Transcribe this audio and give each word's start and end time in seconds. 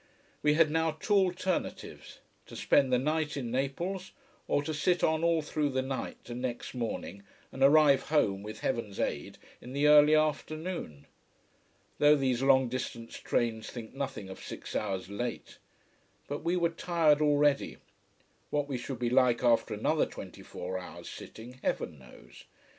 We 0.41 0.55
had 0.55 0.71
now 0.71 0.97
two 0.99 1.13
alternatives: 1.13 2.21
to 2.47 2.55
spend 2.55 2.91
the 2.91 2.97
night 2.97 3.37
in 3.37 3.51
Naples, 3.51 4.13
or 4.47 4.63
to 4.63 4.73
sit 4.73 5.03
on 5.03 5.23
all 5.23 5.43
through 5.43 5.69
the 5.69 5.83
night 5.83 6.27
and 6.27 6.41
next 6.41 6.73
morning, 6.73 7.21
and 7.51 7.61
arrive 7.61 8.09
home, 8.09 8.41
with 8.41 8.61
heaven's 8.61 8.99
aid, 8.99 9.37
in 9.61 9.73
the 9.73 9.85
early 9.85 10.15
afternoon. 10.15 11.05
Though 11.99 12.15
these 12.15 12.41
long 12.41 12.67
distance 12.67 13.17
trains 13.19 13.69
think 13.69 13.93
nothing 13.93 14.27
of 14.27 14.39
six 14.43 14.75
hours 14.75 15.07
late. 15.07 15.59
But 16.27 16.39
we 16.43 16.57
were 16.57 16.69
tired 16.69 17.21
already. 17.21 17.77
What 18.49 18.67
we 18.67 18.79
should 18.79 18.97
be 18.97 19.11
like 19.11 19.43
after 19.43 19.75
another 19.75 20.07
twenty 20.07 20.41
four 20.41 20.79
hours' 20.79 21.09
sitting, 21.09 21.59
heaven 21.61 21.99
knows. 21.99 22.45